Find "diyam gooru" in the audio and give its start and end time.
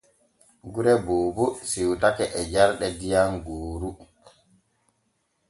2.99-3.89